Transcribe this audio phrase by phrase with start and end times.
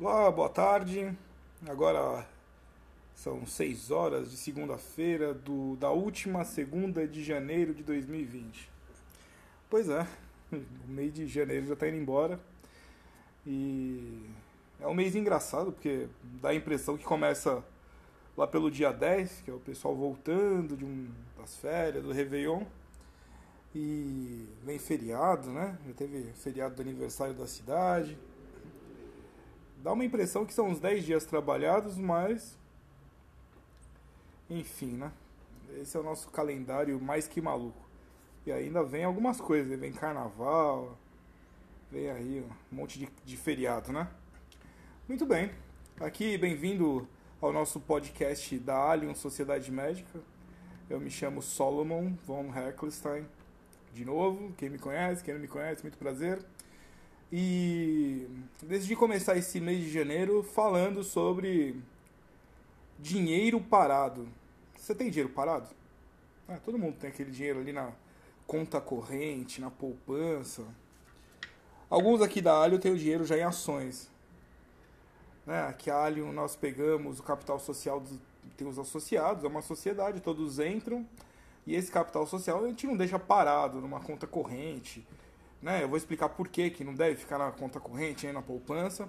[0.00, 1.12] Olá, boa tarde.
[1.68, 2.24] Agora
[3.16, 8.70] são 6 horas de segunda-feira do, da última segunda de janeiro de 2020.
[9.68, 10.06] Pois é,
[10.54, 12.38] o mês de janeiro já está indo embora.
[13.44, 14.24] E
[14.80, 16.06] é um mês engraçado, porque
[16.40, 17.60] dá a impressão que começa
[18.36, 22.62] lá pelo dia 10, que é o pessoal voltando de um, das férias, do Réveillon.
[23.74, 25.76] E vem feriado, né?
[25.88, 28.16] Já teve feriado do aniversário da cidade
[29.82, 32.56] dá uma impressão que são uns 10 dias trabalhados, mas.
[34.50, 35.12] Enfim, né?
[35.80, 37.88] Esse é o nosso calendário mais que maluco.
[38.46, 40.96] E ainda vem algumas coisas, vem carnaval,
[41.90, 44.08] vem aí um monte de, de feriado, né?
[45.06, 45.50] Muito bem.
[46.00, 47.06] Aqui, bem-vindo
[47.40, 50.20] ao nosso podcast da Alien Sociedade Médica.
[50.88, 53.26] Eu me chamo Solomon von Herkelstein.
[53.92, 56.42] De novo, quem me conhece, quem não me conhece, muito prazer.
[57.30, 58.26] E
[58.62, 61.76] decidi começar esse mês de janeiro falando sobre
[62.98, 64.26] dinheiro parado.
[64.74, 65.68] Você tem dinheiro parado?
[66.48, 67.92] Ah, todo mundo tem aquele dinheiro ali na
[68.46, 70.64] conta corrente, na poupança.
[71.90, 74.10] Alguns aqui da Alio têm o dinheiro já em ações.
[75.44, 75.66] Né?
[75.66, 78.18] Aqui a Alio nós pegamos o capital social, dos,
[78.56, 81.06] tem os associados, é uma sociedade, todos entram.
[81.66, 85.06] E esse capital social a gente não deixa parado numa conta corrente
[85.60, 85.82] né?
[85.82, 89.08] Eu vou explicar por que, que não deve ficar na conta corrente, nem na poupança.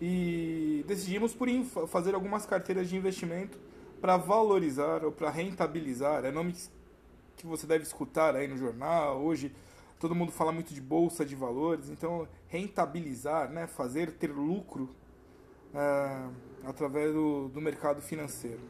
[0.00, 1.48] E decidimos por
[1.88, 3.58] fazer algumas carteiras de investimento
[4.00, 6.24] para valorizar ou para rentabilizar.
[6.24, 6.54] É nome
[7.36, 9.20] que você deve escutar aí no jornal.
[9.20, 9.52] Hoje
[9.98, 11.88] todo mundo fala muito de bolsa de valores.
[11.88, 13.66] Então, rentabilizar, né?
[13.66, 14.94] fazer ter lucro
[15.74, 16.28] é,
[16.64, 18.60] através do, do mercado financeiro.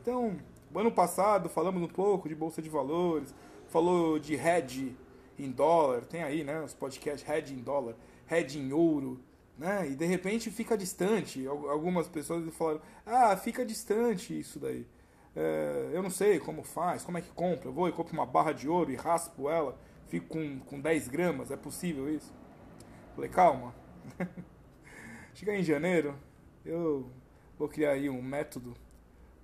[0.00, 0.38] Então,
[0.74, 3.34] ano passado falamos um pouco de bolsa de valores,
[3.68, 4.96] falou de hedge
[5.44, 7.96] em dólar, tem aí, né, os podcasts Red em dólar,
[8.26, 9.20] Red em ouro,
[9.58, 9.88] né?
[9.90, 11.46] E de repente fica distante.
[11.46, 14.86] Algumas pessoas falaram: "Ah, fica distante isso daí".
[15.36, 17.68] É, eu não sei como faz, como é que compra.
[17.68, 19.78] Eu vou e compro uma barra de ouro e raspo ela,
[20.08, 22.32] fico com, com 10 gramas, é possível isso?
[23.14, 23.74] Falei, calma.
[25.34, 26.14] Chegar em janeiro,
[26.64, 27.10] eu
[27.58, 28.74] vou criar aí um método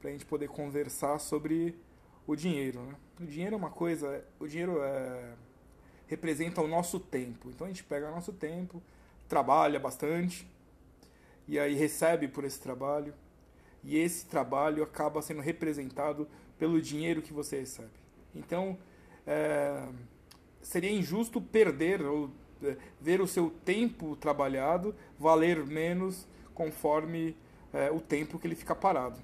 [0.01, 1.79] para a gente poder conversar sobre
[2.27, 2.81] o dinheiro.
[2.81, 2.95] Né?
[3.21, 5.35] O dinheiro é uma coisa, o dinheiro é
[6.07, 7.51] representa o nosso tempo.
[7.51, 8.83] Então a gente pega o nosso tempo,
[9.29, 10.47] trabalha bastante,
[11.49, 13.15] e aí recebe por esse trabalho,
[13.83, 16.29] e esse trabalho acaba sendo representado
[16.59, 17.91] pelo dinheiro que você recebe.
[18.35, 18.77] Então
[19.27, 19.87] é,
[20.61, 22.31] seria injusto perder ou
[22.63, 27.37] é, ver o seu tempo trabalhado valer menos conforme
[27.73, 29.19] é, o tempo que ele fica parado.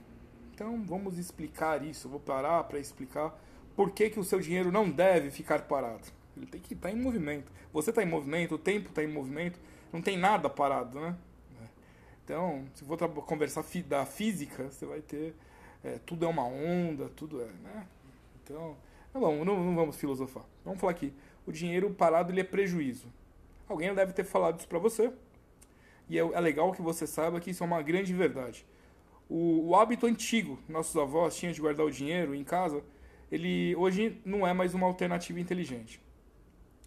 [0.54, 2.08] Então vamos explicar isso.
[2.08, 3.36] vou parar para explicar
[3.74, 6.06] por que, que o seu dinheiro não deve ficar parado.
[6.36, 7.50] Ele tem que estar tá em movimento.
[7.72, 9.58] Você está em movimento, o tempo está em movimento,
[9.92, 11.16] não tem nada parado, né?
[12.24, 15.34] Então, se for conversar da física, você vai ter.
[15.82, 17.46] É, tudo é uma onda, tudo é.
[17.46, 17.86] Né?
[18.42, 18.76] Então,
[19.12, 20.44] não, vamos, não, não vamos filosofar.
[20.64, 21.12] Vamos falar aqui.
[21.44, 23.06] O dinheiro parado ele é prejuízo.
[23.68, 25.12] Alguém deve ter falado isso para você.
[26.08, 28.64] E é, é, legal que você saiba que isso é uma grande verdade.
[29.28, 32.82] O, o hábito antigo, nossos avós tinham de guardar o dinheiro em casa,
[33.30, 36.00] ele hoje não é mais uma alternativa inteligente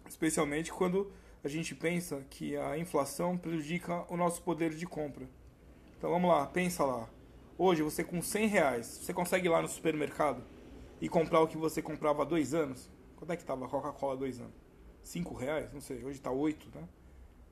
[0.08, 1.10] especialmente quando
[1.42, 5.28] a gente pensa que a inflação prejudica o nosso poder de compra.
[5.98, 7.08] Então vamos lá, pensa lá.
[7.58, 10.42] Hoje você com 100 reais, você consegue ir lá no supermercado
[11.00, 12.90] e comprar o que você comprava há dois anos?
[13.16, 14.54] Quanto é que estava a Coca-Cola há dois anos?
[15.02, 15.72] 5 reais?
[15.72, 16.86] Não sei, hoje está 8, né?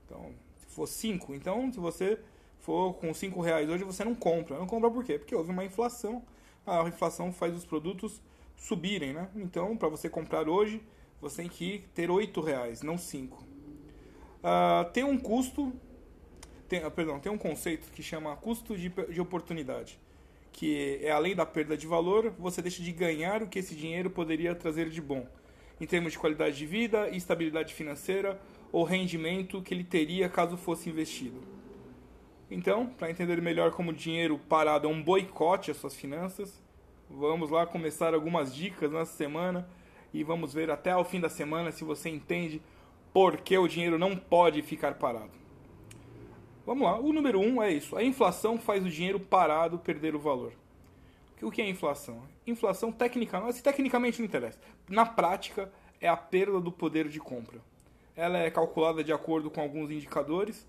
[0.04, 2.19] Então, se for 5, então se você
[2.59, 4.59] for com 5 reais hoje, você não compra.
[4.59, 5.19] Não compra por quê?
[5.19, 6.22] Porque houve uma inflação.
[6.66, 8.21] A inflação faz os produtos
[8.56, 9.28] subirem, né?
[9.36, 10.82] Então, para você comprar hoje,
[11.25, 13.43] você tem que ter oito reais, não cinco.
[14.41, 15.73] Uh, tem um custo,
[16.69, 19.99] tem, uh, perdão, tem um conceito que chama custo de, de oportunidade,
[20.53, 24.11] que é além da perda de valor, você deixa de ganhar o que esse dinheiro
[24.11, 25.27] poderia trazer de bom,
[25.81, 28.39] em termos de qualidade de vida, estabilidade financeira
[28.71, 31.41] ou rendimento que ele teria caso fosse investido.
[32.51, 36.63] Então, para entender melhor como o dinheiro parado é um boicote às suas finanças,
[37.09, 39.66] vamos lá começar algumas dicas nessa semana
[40.15, 42.63] e vamos ver até ao fim da semana se você entende
[43.13, 45.33] por que o dinheiro não pode ficar parado.
[46.65, 50.21] Vamos lá, o número um é isso: a inflação faz o dinheiro parado perder o
[50.21, 50.53] valor.
[51.43, 52.22] O que é inflação?
[52.47, 54.59] Inflação tecnicamente, tecnicamente não interessa.
[54.89, 55.71] Na prática,
[56.01, 57.60] é a perda do poder de compra.
[58.17, 60.67] Ela é calculada de acordo com alguns indicadores,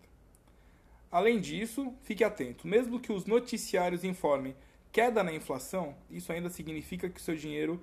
[1.09, 4.55] Além disso, fique atento, mesmo que os noticiários informem
[4.91, 7.81] queda na inflação, isso ainda significa que o seu dinheiro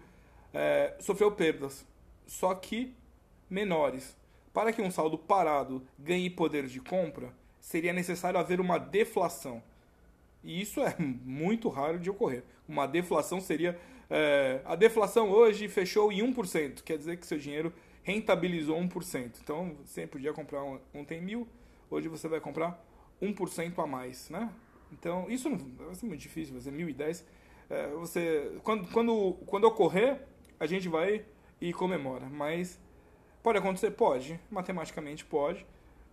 [0.55, 1.85] é, sofreu perdas,
[2.27, 2.95] só que
[3.51, 4.17] menores.
[4.53, 9.61] Para que um saldo parado ganhe poder de compra, seria necessário haver uma deflação.
[10.45, 12.45] E isso é muito raro de ocorrer.
[12.69, 13.79] Uma deflação seria.
[14.09, 17.73] É, a deflação hoje fechou em 1%, quer dizer que seu dinheiro
[18.05, 19.39] rentabilizou 1%.
[19.43, 20.63] Então você podia comprar
[20.95, 21.49] ontem mil,
[21.91, 22.79] hoje você vai comprar
[23.21, 24.29] 1% a mais.
[24.31, 24.49] Né?
[24.93, 27.25] Então isso não vai ser muito difícil, vai ser 1.010.
[27.71, 30.21] É, você, quando, quando, quando ocorrer,
[30.65, 31.25] a gente vai
[31.61, 32.27] e comemora.
[32.27, 32.81] Mas
[33.43, 33.91] pode acontecer?
[33.93, 34.41] Pode.
[34.51, 35.65] Matematicamente pode,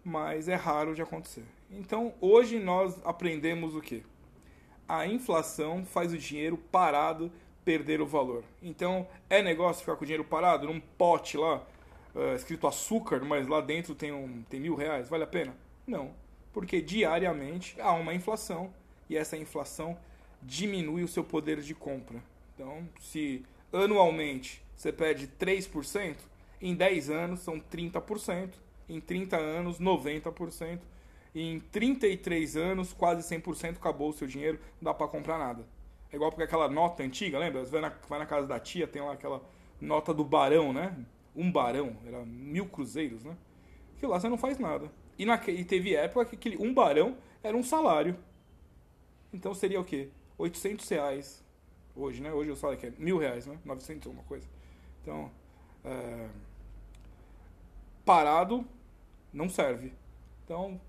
[0.03, 1.45] mas é raro de acontecer.
[1.69, 4.03] Então hoje nós aprendemos o que?
[4.87, 7.31] A inflação faz o dinheiro parado
[7.63, 8.43] perder o valor.
[8.61, 11.65] Então é negócio ficar com o dinheiro parado num pote lá,
[12.13, 15.07] uh, escrito açúcar, mas lá dentro tem, um, tem mil reais.
[15.07, 15.55] Vale a pena?
[15.87, 16.13] Não.
[16.51, 18.73] Porque diariamente há uma inflação
[19.09, 19.97] e essa inflação
[20.41, 22.21] diminui o seu poder de compra.
[22.53, 26.15] Então, se anualmente você perde 3%,
[26.59, 28.53] em 10 anos são 30%,
[28.89, 30.79] em 30 anos 90%,
[31.33, 35.65] e em 33 anos quase 100% acabou o seu dinheiro, não dá para comprar nada.
[36.11, 37.63] É igual porque aquela nota antiga, lembra?
[37.63, 39.41] Você vai na, vai na casa da tia, tem lá aquela
[39.79, 40.97] nota do barão, né?
[41.35, 43.37] Um barão, era mil cruzeiros, né?
[43.97, 44.91] Que lá você não faz nada.
[45.17, 48.17] E, na, e teve época que aquele um barão era um salário.
[49.31, 50.09] Então seria o quê?
[50.37, 51.43] 800 reais
[51.95, 52.31] Hoje, né?
[52.31, 53.57] Hoje eu falo que é mil reais, né?
[53.65, 54.47] 900 uma coisa.
[55.01, 55.31] Então,
[55.83, 56.27] é...
[58.05, 58.65] parado
[59.33, 59.93] não serve.
[60.43, 60.79] Então,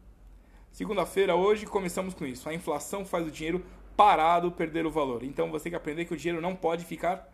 [0.70, 2.48] segunda-feira hoje começamos com isso.
[2.48, 3.64] A inflação faz o dinheiro
[3.96, 5.22] parado perder o valor.
[5.22, 7.32] Então você tem que aprender que o dinheiro não pode ficar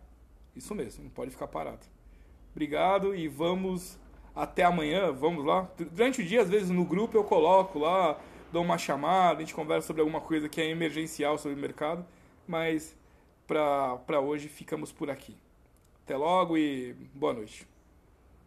[0.55, 1.85] isso mesmo, não pode ficar parado.
[2.51, 3.97] Obrigado e vamos
[4.35, 5.69] até amanhã, vamos lá.
[5.91, 8.19] Durante o dia, às vezes no grupo eu coloco lá,
[8.51, 12.05] dou uma chamada, a gente conversa sobre alguma coisa que é emergencial sobre o mercado,
[12.47, 12.95] mas
[13.49, 15.35] para hoje ficamos por aqui.
[16.03, 17.68] Até logo e boa noite.